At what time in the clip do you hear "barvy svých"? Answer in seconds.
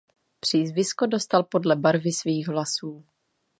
1.75-2.47